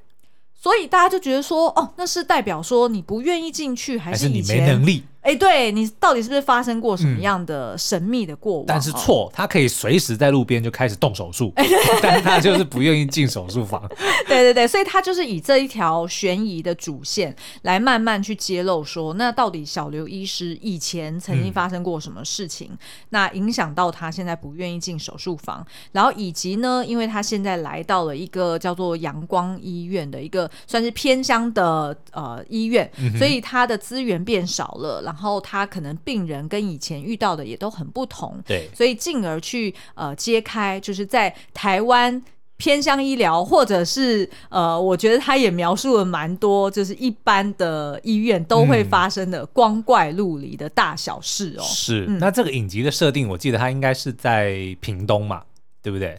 [0.62, 5.04] 所以大家就觉得说，哦，那是代表说你不愿意进去，还是你没能力？
[5.22, 8.64] 哎，对，你到底是不是发生过什么样的神秘的过往？
[8.66, 11.52] 但是错，他可以随时在路边就开始动手术，
[12.00, 13.86] 但是他就是不愿意进手术房。
[14.26, 22.78] 对对对，所以他就是以这一条悬疑的主线来慢慢去揭露说，那到底小刘医师以前曾经发生过什么事情，嗯、
[23.10, 35.09] 那影响到他现在不愿意进手术房，然后以及呢，因为他现在来到了一个叫做阳光医院的一个算是偏乡的呃医院，嗯、所以他的资源变少了。
[35.10, 42.22] 然后他可能病人跟以前遇到的也都很不同，对，所以进而去呃揭开，就是在台湾
[42.56, 51.62] 偏向医疗，或者是呃，我觉得他也描述了蛮多，就是一般的医院都会发生的光怪陆离的大小事哦。
[51.64, 55.42] 是，嗯、那这个影集的设定，我记得他应该是在屏东嘛，
[55.82, 56.16] 对不对？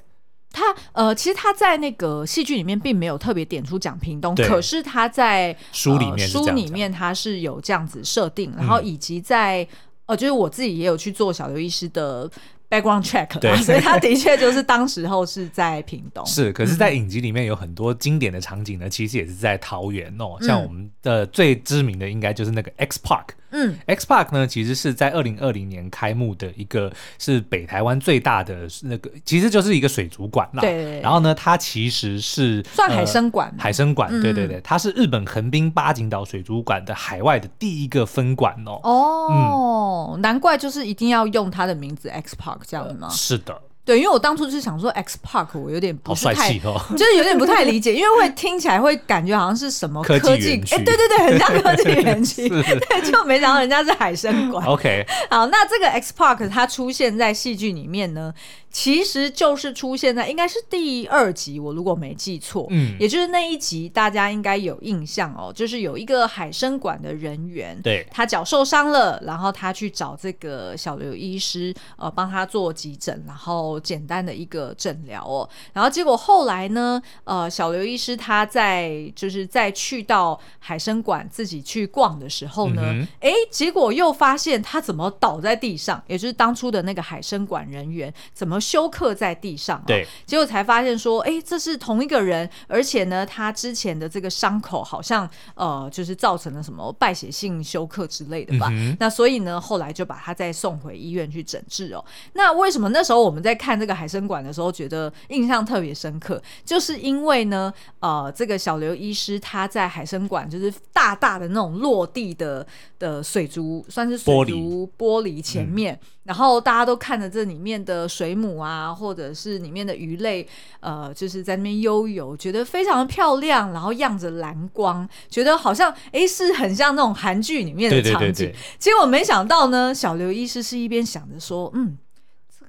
[0.51, 9.67] 他呃，其实他在那个戏剧里面并没有特别点出讲屏东，可是他在书里面、呃、书里面他是有这样子设定，然后以及在、嗯、
[10.07, 12.29] 呃，就是我自己也有去做小刘医师的
[12.69, 23.27] background check，对，所以他的确就是当时候是在屏东，是，可是，在影集里面有很多经典的场景呢，其实也是在桃园哦，嗯、像我们的最知名的应该就是那个 X Park。
[23.51, 30.61] 嗯，X Park 呢，其实是在二零二零年开幕的一个，是北台湾最大的那个，其实就是一个水族馆啦。
[30.61, 30.99] 对。
[31.01, 34.09] 然后呢，它其实是算海生馆，呃，海生馆。
[34.21, 38.79] 对对对，它是日本横滨八景岛水族馆的海外的第一个分馆哦。
[38.83, 43.07] 哦，嗯，难怪就是一定要用它的名字 X Park 这样子吗？
[43.09, 43.61] 呃，是的。
[43.83, 54.65] 对，因为我当初就是想说 X Park，我有点不是太，哦、 就是有点不太理解，因为会听起来会感觉好像是什么科技，哎，对对对，很像科技园区 对，就没想到人家是海参馆。
[54.67, 58.31] OK，好，那这个 X Park 它出现在戏剧里面呢？
[58.71, 82.81] 其实就是出现在应该是第二集，我如果没记错，嗯，也就是那一集，大家应该有印象哦，就是有一个海参馆的人员，对，他脚受伤了，然后他去找这个小刘医师，呃，帮他做急诊，然后简单的一个诊疗哦，然后结果后来呢，呃，小刘医师他在就是在去到海参馆自己去逛的时候呢，
[83.19, 88.60] 哎、嗯，结果又发现他怎么倒在地上，也就是当初的那个海参馆人员怎么。
[88.61, 98.67] 休克在地上，哦，对，结果才发现说，哎，这是同一个人，而且呢，他之前的这个伤口好像，呃，就是造成了什么败血性休克之类的吧。
[98.71, 102.05] 嗯、那所以呢，后来就把他再送回医院去诊治哦。
[102.33, 106.41] 那为什么那时候我们在看这个海参馆的时候，觉得印象特别深刻？
[106.63, 112.65] 就是因为呢，呃，这个小刘医师他在海参馆就是大大的那种落地的
[112.99, 115.99] 的水族，算是水族玻璃前面。
[116.23, 120.47] 然后大家都看着这里面的水母啊，或者是里面的鱼类，
[120.79, 128.19] 呃，就是在那边悠游，觉得非常的漂亮，然后漾着蓝光，觉得好像哎，是很像那种韩剧里面的场景。
[128.19, 128.55] 对对对对。
[128.77, 131.97] 结果没想到呢，小刘医师是一边想着说，嗯。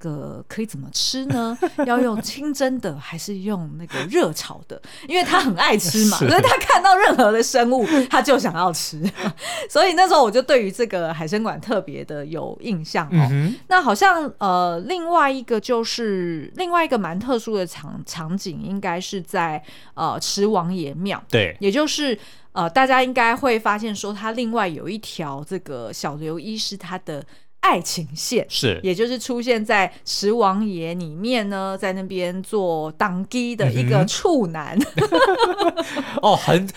[0.03, 1.57] 个可以怎么吃呢？
[1.87, 4.81] 要用清蒸的还是用那个热炒的？
[5.07, 9.01] 因为他很爱吃嘛， 所以是他看到任何的生物，他就想要吃。
[9.69, 13.27] 所以那时候我就对于这个海参馆特别的有印象哦。
[13.31, 19.63] 嗯、那好像呃，另外一个就是另外一个蛮特殊的场场景，应该是在
[19.93, 21.23] 呃池王爷庙。
[21.29, 22.17] 对，也就是
[22.51, 27.23] 呃大家应该会发现说，他另外有一条这个小刘医师他的。
[27.63, 34.77] 爱情线是，也就是出现在池王爷里面呢，在那边做当机的一个处男。
[34.77, 35.85] 嗯、
[36.21, 36.69] 哦，很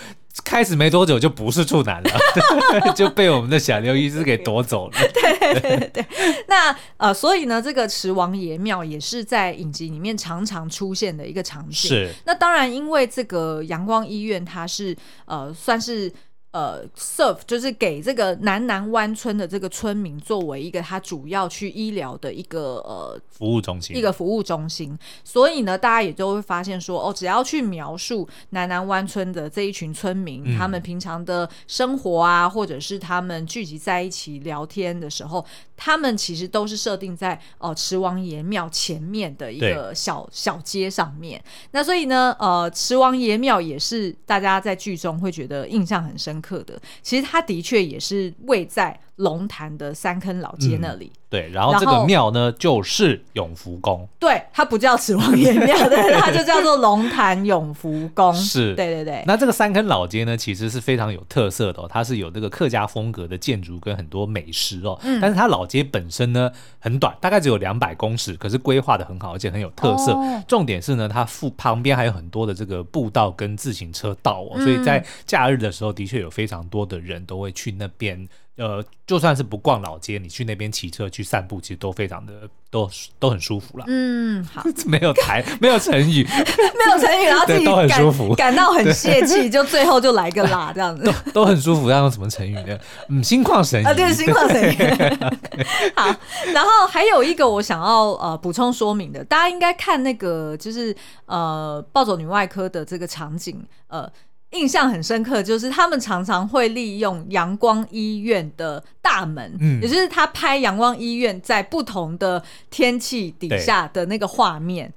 [0.44, 2.10] 开始没多久就不是处男了，
[2.94, 4.98] 就被我们的小刘医师给夺走了。
[5.12, 6.06] 对对对对，对
[6.46, 11.72] 那呃，所以呢，这个池王爷庙也是在影集里面常常出现的一个场景。
[11.72, 16.12] 是，那当然，因为这个阳光医院它是呃，算是。
[16.56, 24.98] 呃，serve 就是给这个南南湾村的这个村民作为一个他主要去医疗的一个呃服务中心，一个服务中心。
[25.22, 35.44] 所以呢，大家也就会发现说，哦，只要去描述南南湾村的这一群村民，嗯、他们平常的生活啊，或者是他们聚集在一起聊天的时候，
[35.76, 41.42] 他们其实都是设定在哦、呃、池王爷庙前面的一个小小街上面。
[41.72, 51.12] 那所以呢，呃，池王爷庙也是大家在剧中会觉得印象很深刻的，其实他的确也是位在龙潭的三坑老街那里。
[51.14, 54.08] 嗯对，然后这个庙呢，就是永福宫。
[54.16, 58.32] 对，它不叫池王爷庙，对，它就叫做龙潭永福宫。
[58.32, 59.24] 是，对对对。
[59.26, 64.96] 那这个三坑老街呢，其实是非常有特色的哦，它是有这个客家风格的建筑跟很多美食哦。
[65.02, 65.20] 嗯。
[65.20, 66.48] 但是它老街本身呢
[66.78, 70.12] 很短，大概只有两百公尺，可是规划的很好，而且很有特色。
[70.12, 70.42] 哦。
[70.46, 74.64] 重点是呢，它附旁边还有很多的这个步道跟自行车道哦，嗯。
[74.64, 78.26] 所以在假日的时候，的确有非常多的人都会去那边。
[78.56, 82.32] 呃，就算是不逛老街，你去那边骑车去散步，其实都非常的
[82.70, 82.88] 都
[83.18, 83.84] 都很舒服了。
[83.86, 91.90] 嗯，好， 没有台，没有成语， 没有成语，然后自己都很舒服，感到很泄气，就最后就来个啦，这样子都都很舒服。
[91.90, 92.78] 要用什么成语呢？
[93.10, 95.92] 嗯，心旷神怡啊，对， 心旷神怡。
[95.94, 96.14] 好，
[96.54, 104.10] 然后还有一个我想要呃补充说明的，大家应该看那个就是呃暴走女外科的这个场景呃。
[104.50, 114.92] 印象很深刻，就是他们常常会利用阳光医院的大门，嗯，也就是他拍阳光医院在不同的天气底下的那个画面。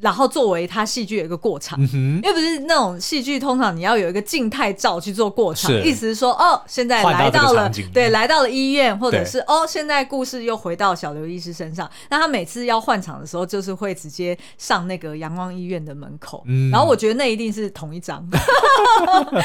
[0.00, 11.88] 然后作为他戏剧的一个过场，嗯、因为不是那种戏剧，通常你要有一个静态照去做过场，意思是说，哦，现在来到了，到对，来到了医院，或者是哦，现在故事又回到小刘医师身上。
[12.08, 18.26] 那他每次要换场的时候，就是会直接上那个阳光医院的门口，嗯、然后我觉得那一定是同一张，
[19.30, 19.44] 因 为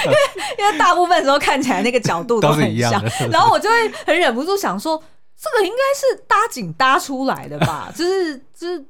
[0.59, 5.03] 因为大部分时候看起来那个角度都很像，然后我就会很忍不住想说，
[5.37, 8.85] 这个应该是搭景搭出来的吧，就是就是。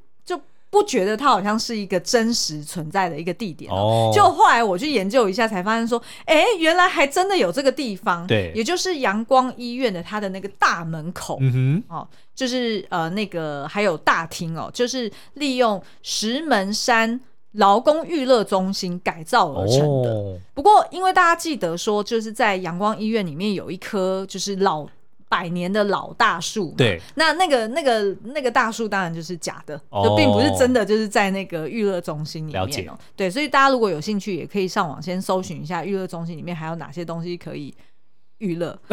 [0.76, 17.18] 不觉得它好像是一个真实存在的一个地点哦，就后来我去研究一下，才发现说，哎，原来还真的有这个地方，对，也就是阳光医院的它的那个大门口，嗯哼，哦，就是呃那个还有大厅哦，就是利用石门山
[17.54, 20.10] 劳工娱乐中心改造而成的。
[20.10, 24.86] 哦、不过，因为大家记得说，就是在阳光医院里面有一棵就是老。
[25.28, 32.62] 百年的老大树，对，那那个那个那个大树当然就是假的，哦、就并不是真的，就是在那个娱乐中心里面。
[32.62, 32.90] 了解。
[33.16, 37.74] 对，所以大家如果有兴趣，也可以上网先搜寻一下娱乐中心里面还有哪些东西可以
[38.38, 38.78] 娱乐。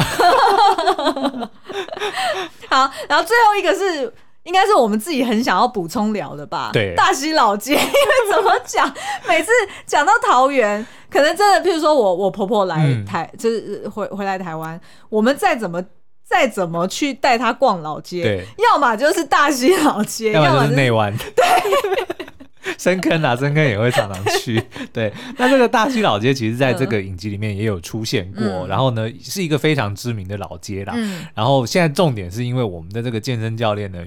[2.69, 4.13] 好，然后最后一个是，
[4.45, 6.71] 应该是我们自己很想要补充聊的吧？
[6.73, 8.91] 对，大溪老街，因为怎么讲，
[9.29, 9.53] 每次
[9.85, 15.85] 讲到桃园，可能真的，譬如说我我婆婆来台，嗯、就是回回来台湾，我们再怎么。
[16.33, 21.15] 再怎么去带他逛老街，对，要么就是大溪老街，要么就是内湾。
[21.37, 24.63] 对，深坑啊，深坑也会常常去。
[24.95, 28.45] 对，那这个大溪老街，其实在这个影集里面也有出现过。
[28.47, 30.95] 嗯、然后呢，是一个非常知名的老街啦。
[30.97, 33.99] 嗯、然后现在重点是因为我们的这个健身教练呢，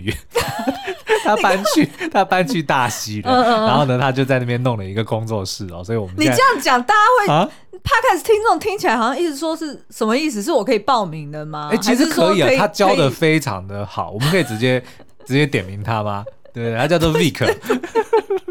[1.26, 3.44] 他搬去 他搬去大溪了。
[3.68, 5.84] 然后呢，他就在那边弄了一个工作室哦。
[5.84, 7.50] 所以我们你这样讲，大家会啊
[7.84, 10.42] ？Podcast 听众听起来好像一直说是什么意思？
[10.42, 11.70] 是我可以报名的吗？
[11.72, 14.80] 哎、欸，其实可以啊，以他教的非常的好，我们可以直接
[15.26, 16.24] 直接点名他吗？
[16.54, 17.44] 对，他叫做 Vic。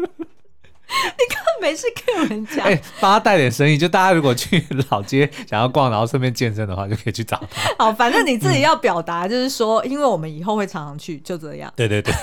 [1.17, 3.77] 你根本没事跟人讲，哎，帮他带点生意。
[3.77, 7.75] 就大家如果去老街想要逛，然后顺便健身的话，就可以去找他。
[7.85, 11.71] 好，反正你自己要表达，就是说，嗯、因为我们以后会常常去，就这样。
[11.75, 12.13] 对 对对。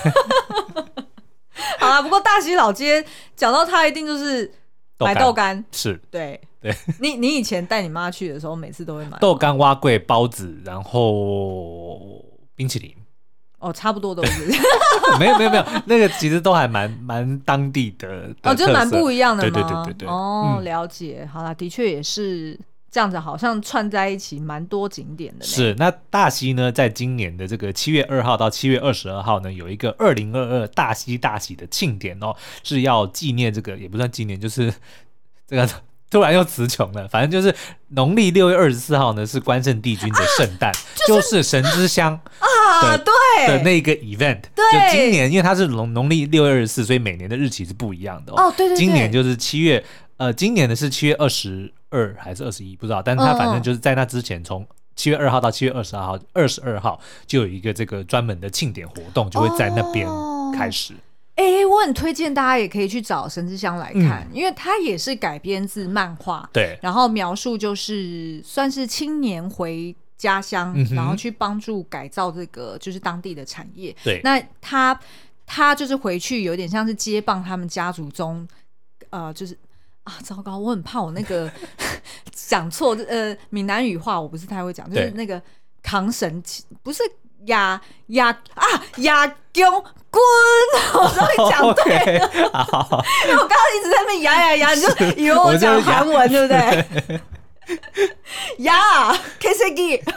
[1.79, 3.03] 好啊，不过大溪老街
[3.35, 4.51] 讲到他，一定就是
[4.99, 6.39] 买豆干，是对。
[6.61, 12.23] 对你，你以前带你妈去的时候，每次都会买豆干、碗粿、包子，然后
[12.55, 12.95] 冰淇淋。
[13.63, 14.45] 哦，差不多都是。
[15.19, 18.07] 没有没有没有，那个其实都还蛮蛮当地的，
[18.41, 19.49] 的哦，就蛮不一样的嘛。
[19.49, 20.07] 对对对对对。
[20.07, 21.27] 哦，了解。
[21.31, 22.59] 好啦，的确也是
[22.91, 25.45] 这样子，好像串在一起蛮多景点的。
[25.45, 34.73] 是，那大溪呢，在今年的这个七月二号到七月二十二号呢，有一个二零二二大溪大喜的庆典哦，是要纪念这个，也不算纪念，就是
[35.47, 35.69] 这个。
[36.13, 37.53] 突然又词穷了，反正就是
[37.89, 44.39] 农历六月二十四号呢，是关圣帝君的圣诞，啊 就是、就是神之乡啊，对的那个 event。
[44.53, 48.43] 对，就今年因为它是农农历六月二十四，所以每年的日期是不一样的哦。
[48.43, 49.83] 哦，对对对，今年就是七月，
[50.17, 53.01] 呃，今年的是七月二十二还是二十一，不知道。
[53.01, 54.63] 但是它反正就是在那之前，从
[54.95, 60.07] 七月二号到七月二十二号，二十二号就有一个这个专门的庆典活动，就会在那边
[60.55, 60.93] 开始。
[60.93, 60.97] 哦
[61.35, 73.95] 哎、欸，我很推荐大家也可以去找《神之香》来看，嗯、因为它也是改编自漫画，对，然后描述就是算是青年回家乡，嗯、然后去帮助改造这个就是当地的产业。
[74.03, 74.97] 对，那他
[75.47, 78.47] 他就是回去有点像是接棒他们家族中，
[79.09, 79.57] 呃，就是
[80.03, 81.51] 啊，糟糕，我很怕我那个
[82.31, 85.41] 讲错，呃，闽南语话我不是太会讲，就是那个
[85.81, 86.43] 扛神
[86.83, 87.01] 不是。
[87.47, 88.63] 亚亚啊
[88.99, 92.31] 亚公军，我终于讲对了，
[93.25, 94.87] 因为我刚刚一直在那亚亚亚，你就
[95.21, 97.19] 以为我讲韩文对不对？
[98.59, 100.01] 亚 KCG。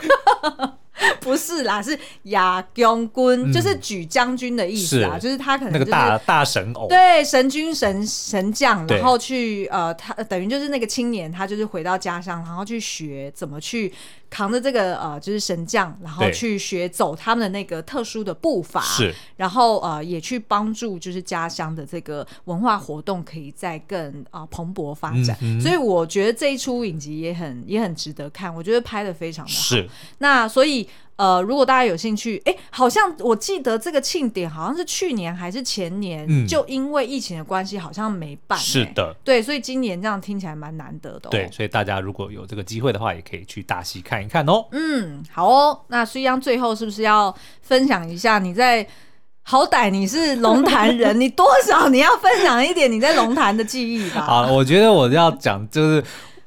[1.21, 13.93] 不是啦，是亚将军，就是举将军的意思啊，就是他可能那个大大神偶，对，神君神神将，然后去呃，他等于就是那个青年，他就是回到家乡，然后去学怎么去
[14.29, 25.37] 扛着这个呃，就是神将，然后去学走他们的那个特殊的步伐，是，然后呃，也去帮助就是家乡的这个文化活动可以再更啊、呃、蓬勃发展。
[25.41, 29.59] 嗯、所以我觉得这一出影集也很也很值得看，我觉得拍的非常的好。
[29.59, 30.89] 是，那所以。
[31.17, 38.59] 呃，如果大家有兴趣，哎，好像我记得这个庆典好像是去年还是前年，嗯、就因为疫情的关系，好像没办。
[38.59, 41.31] 是的，对，所以今年这样听起来蛮难得的、哦。
[41.31, 44.67] 对，所以大家如果有这个机会的话，也可以去大溪看一看哦。
[44.73, 45.81] 嗯，好哦。
[45.89, 48.87] 那须央最后是不是要分享一下你在？
[49.49, 54.23] 好歹你是龙潭人， 你多少你要分享一点你在龙潭的记忆吧。
[54.23, 56.03] 好，我觉得我要讲就是。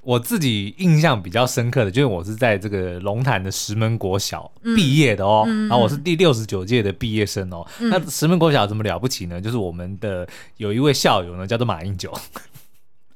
[0.09, 7.63] 我自己印象比较深刻的，就是我是在这个龙潭的石门国小毕业的哦，嗯、然后我是第六十九届的毕业生哦。
[7.79, 9.39] 嗯、那石门国小怎么了不起呢？
[9.39, 12.11] 就是我们的有一位校友呢，叫做马英九。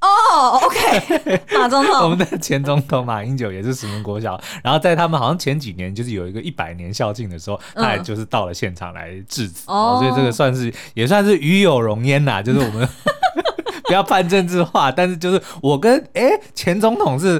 [0.01, 12.87] 哦，OK， 马总统，我们的前总统马英九也是石门国小，然后在他们好像前几年就是有一个一百年校庆的时候，他也就是到了现场来致辞，哦、所以这个算是也算是与有荣焉呐，就是我们。
[13.93, 17.39] 不要办政治化，但是就是我跟哎、欸、前总统是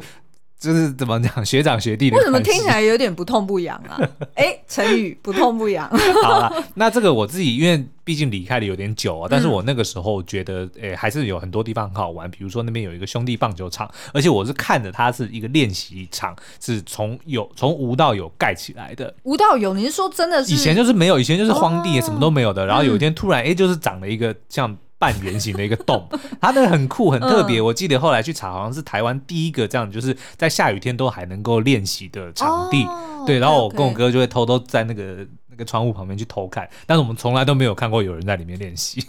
[0.59, 3.97] 就是怎么讲学长学弟的，为什么听起来有点不痛不痒啊？
[4.35, 5.89] 哎、欸，成语不痛不痒。
[6.21, 19.11] 好了，那这个我自己因为毕竟离开的有点久啊，但是我那个时候觉得哎、欸、还是有很多地方很好玩，比如说那边有一个兄弟棒球场，而且我是看着它是一个练习场，是从有从无到有盖起来的。
[19.23, 20.53] 无到有，你是说真的是？
[20.53, 22.63] 以前就是没有，以前就是荒地，什么都没有的。
[22.63, 24.77] 然后有一天突然哎、欸，就是长了一个像。
[25.03, 26.07] 半圆形的一个洞，
[26.39, 27.59] 它那个很酷很特别。
[27.59, 32.85] 嗯、我记得后来去查，好像是台湾第一个这样，就是在下雨天都还能够练习的场地。
[32.85, 35.27] 哦、对，然后我跟我哥就会偷偷在那个。
[35.53, 38.99] 那个窗户旁边去偷看，但是我们从来都没有看过有人在里面练习，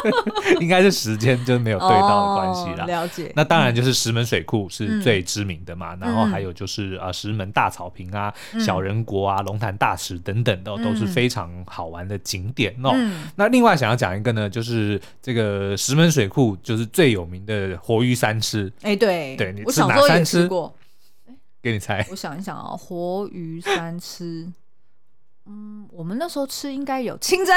[0.60, 2.84] 应该是时间就没有对到的关系啦。
[2.84, 3.32] 哦、了解。
[3.34, 12.90] 那当然就是石门水库是最知名的嘛，嗯、然后还有就是啊石门大草坪啊、嗯、小人国啊、龙潭大池等等的、嗯、都是非常好玩的景点哦。
[12.92, 18.70] 嗯、那另外想要讲一个呢，就是这个石门水库就是最有名的活鱼三吃。
[18.82, 20.74] 哎，对，对，你吃哪三吃过？
[21.62, 22.06] 给你猜。
[22.10, 24.46] 我想一想啊，活鱼三吃。
[25.46, 27.54] 嗯，我们那时候吃应该有清蒸。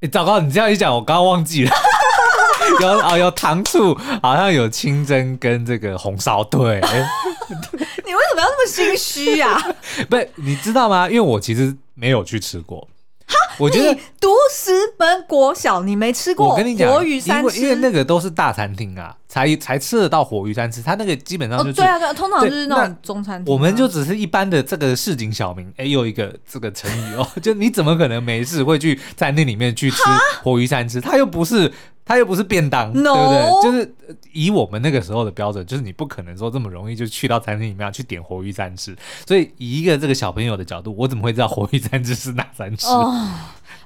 [0.00, 1.70] 哎、欸，糟糕，你这样一讲，我刚刚忘记了。
[2.80, 6.44] 有啊、哦，有糖醋，好像有清蒸跟这个红烧。
[6.44, 6.80] 对，
[8.04, 9.58] 你为什么要那么心虚呀？
[10.10, 11.08] 不是，你知道吗？
[11.08, 12.86] 因为我其实没有去吃过。
[13.28, 16.48] 哈，我觉得你读十本国小，你没吃过？
[16.48, 19.14] 我跟你讲，活鱼三吃，因为因为那个都是大餐厅啊。
[19.30, 23.54] 才才吃得到活鱼三吃，他那个基本上就是、哦、对啊对啊，通常就是那种中餐厅、啊。
[23.54, 29.98] 我们就只是一般的这个市井小民，哎，又一个这个成语哦，就你怎么可能没事会去在那里面去吃
[30.42, 30.98] 活鱼三吃？
[30.98, 31.70] 他又不是
[32.08, 33.14] 他又不是便当，No?
[33.14, 33.62] 对不对？
[33.62, 38.96] 就是以我们那个时候的标准，就是你不可能说这么容易就去到餐厅里面去点活鱼三吃。
[39.26, 42.86] 所以以一个这个小朋友的角度，我怎么会知道活鱼三吃是哪三吃？
[42.86, 43.12] 哦，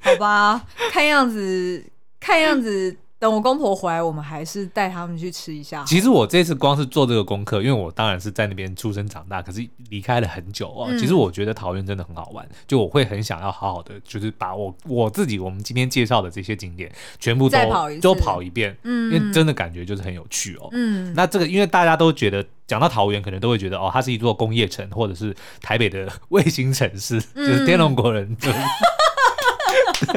[0.00, 1.84] 好吧，看样子
[2.20, 2.96] 看样子。
[3.22, 5.84] 等我公婆回来，我们还是带他们去吃一下。
[5.84, 10.86] 其实我这次光是做这个功课，因为我当然是在那边出生长大，可是离开了很久哦。
[10.88, 20.68] 嗯、其实我觉得桃园真的很好玩，就我会很想要好好的，就是把我我自己我们今天介绍的这些景点全部都跑都跑一遍，嗯，因为真的感觉就是很有趣哦。
[20.72, 28.36] 嗯，那这个因为大家都觉得讲到桃园，可能都会觉得哦，它是一座工业城，或者是台北的 卫星城市，嗯、就是天龙国人。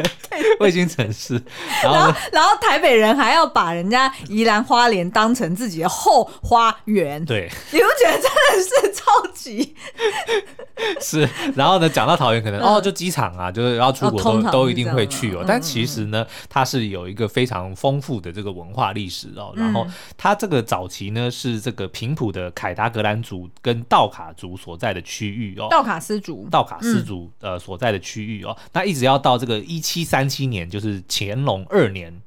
[0.59, 1.41] 卫星城市，
[1.83, 9.75] 然后，然后，台北人还要把人家宜兰花莲当成自己的后花园，对，你不觉得真的是超级？
[10.99, 15.39] 是，然后呢，讲到桃园，可能、嗯、哦，就机场啊，就是要出国都、哦、都一定会去哦。
[15.41, 19.53] 嗯、但其实呢，它是有一个非常丰富的这个文化历史哦。
[19.55, 19.87] 然后
[20.17, 25.67] 它这个早期呢，是这个平埔的凯达格兰族跟道卡族所在的区域哦。
[25.69, 28.55] 道卡斯族，道卡斯族呃所在的区域哦。
[28.73, 32.21] 那、嗯、一直要到这个一七三七年，就是乾隆二年，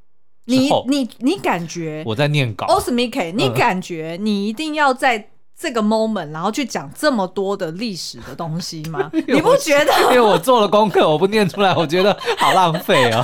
[0.45, 5.31] 你你你感觉我在念稿，Osmike，你感觉你一定要在。
[5.61, 9.11] 这个 moment，然后去讲这么多的历史的东西吗？
[9.27, 9.93] 你不觉得？
[10.03, 13.21] 因为我做了功课，我不念出来，我觉得好浪费哦。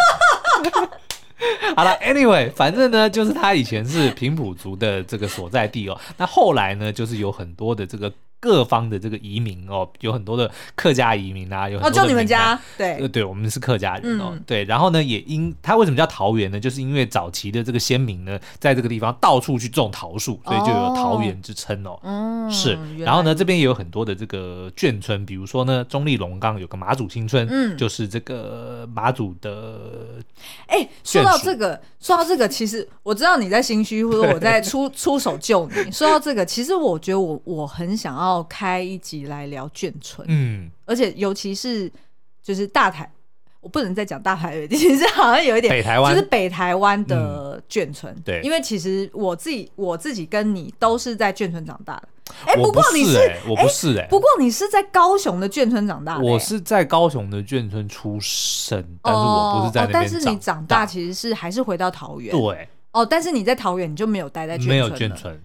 [1.78, 5.96] 好了，anyway，反正呢，就是他以前是平埔族的这个所在地哦。
[6.16, 8.12] 那后来呢，就是有很多的这个。
[8.44, 14.64] 各方的这个移民哦，有很多的客家移民啊，有很多你们家对，呃，对，我们是客家人哦，嗯、对。
[14.64, 16.60] 然后呢，也因他为什么叫桃园呢？
[16.60, 21.98] 就是因为早期的这个先民呢，在这个地方到处去种桃树，所以就有桃园之称哦。
[22.02, 22.78] 嗯、哦，是。
[22.98, 30.20] 然后呢，这边也有很多的这个眷村，比如说呢，中立龙冈有个马祖新村，嗯，就是这个马祖的。
[30.66, 35.90] 哎，说到这个，说到这个，其实我知道你在心虚，或者我在出 出手救你。
[35.90, 38.33] 说到这个，其实我觉得我我很想要。
[38.34, 41.90] 要开一集来聊眷村，嗯，而且尤其是
[42.42, 43.10] 就是大台。
[43.60, 48.12] 我不能再讲大台北， 其实好像有一点北台湾，就是北台湾的眷村。
[48.14, 52.08] 嗯、对，因为其实我自己我自己跟你都是在眷村长大的。
[52.44, 53.18] 哎、欸，不过你是，
[53.48, 56.30] 我不是哎、欸，不过你是在高雄的眷村长大的、欸。
[56.30, 59.92] 我是在高雄的眷村出生，但是我不是在那边。
[59.94, 62.38] 但是你长大其实是还是回到桃园。
[62.38, 62.68] 对。
[62.92, 64.68] 哦，但是你在桃园你就没有待在眷村。
[64.68, 65.42] 没有眷村。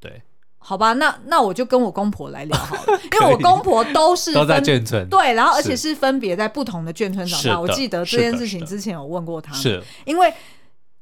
[0.00, 0.20] 对。
[0.62, 7.58] 好吧，那那我就跟我公婆来聊好了， 因为我公婆都是都在眷村，对，然后而且是分别在不同的眷村长大。
[7.58, 10.32] 我记得这件事情之前有问过他，是因为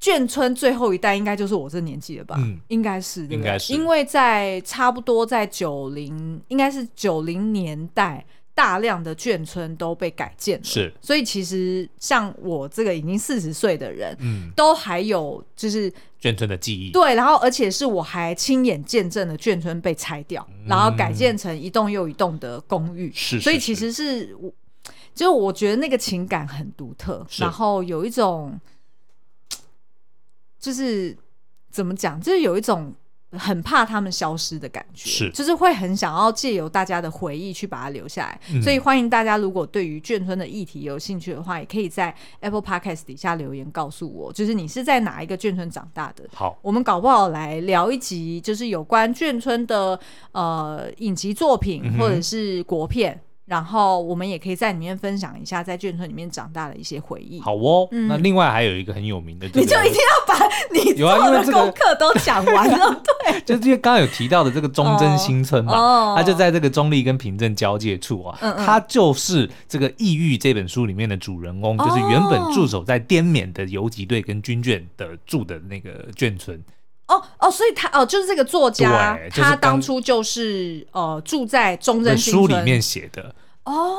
[0.01, 2.37] 眷村最后一代应该就是我这年纪了吧？
[2.39, 8.25] 嗯，应该是，对对，应该是，因为在差不多在九零，应该是九零年代。
[8.59, 15.89] 大量的眷村都被改建了，是，所以其实像我这个已经四十岁的人，嗯，都还有就是
[16.21, 24.53] 眷村的记忆，对，然后而且是我还亲眼见证了眷村被拆掉，嗯，然后改建成一栋又一栋的公寓，是，所以其实是我，
[25.15, 28.61] 就我觉得那个情感很独特，然后有一种，
[30.59, 31.17] 就是
[31.71, 32.93] 怎么讲，就是有一种。
[33.33, 38.41] 很怕他们消失的感觉，是，就是会很想要借由大家的回忆去把它留下来。
[38.53, 46.25] 嗯、所以欢迎大家，如果对于眷村的议题有兴趣的话，也可以在 Apple Podcast 底下留言告诉我，就是你是在哪一个眷村长大的。
[46.33, 49.99] 好，我们搞不好来聊一集，就是有关眷村的
[50.33, 53.13] 呃影集作品或者是国片。
[53.13, 57.41] 嗯然后我们也可以在里面分享一下在眷村里面长大的一些回忆。
[57.41, 63.03] 好哦，嗯、那另外还有一个很有名的、这个，你就一定要把 你做的功课都讲完了。
[63.25, 68.39] 对，就是因为刚刚有提到的这个忠贞新村嘛，哦、它就在这个中立跟平镇交界处啊。
[68.43, 76.63] 嗯嗯，它就是这个《异域》这本书里面的主人公，就是原本驻守在滇缅的游击队跟军眷的住的那个眷村。
[77.09, 83.35] 哦哦，所以他哦，就是这个作家，就是、他当初就是呃住在中正新村书里面写的。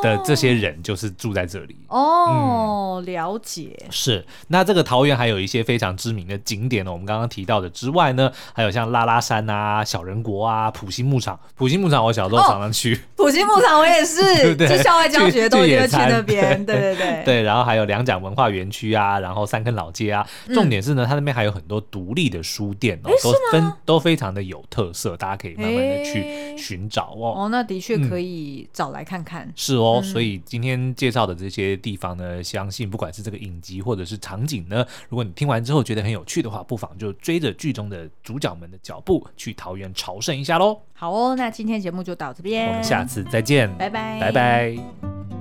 [0.01, 3.77] 的这些人就是住在这里哦，嗯、了解。
[3.89, 6.91] 是，那这个桃园还有一些非常知名的景点呢。
[6.91, 11.39] 我们刚刚提到的之外呢，还有像拉拉山啊、小人国啊、普心牧场。
[11.55, 12.99] 普心牧场我小时候常常去。
[13.15, 14.21] 埔、哦、心牧场我也是，
[14.55, 16.63] 对对就校外教学 都会去那边。
[16.65, 17.23] 对对对。
[17.25, 20.25] 对，然后还有两蒋文化园区啊，然后三坑老街啊。
[20.53, 27.33] 重点是呢，它那边还有很多独立的书店哦，都分都非常的有特色，大家可以慢慢的去寻找哦。
[27.45, 29.51] 哦，那的确可以找来看看。
[29.59, 40.79] 嗯是哦，所以今天介绍的这些地方呢，相信不管是这个影集或者是场景呢，如果你听完之后觉得很有趣的话，不妨就追着剧中的主角们的脚步去桃园朝圣一下喽。
[40.93, 45.38] 好哦，那今天节目就到这边，我们下次再见，拜拜，拜拜。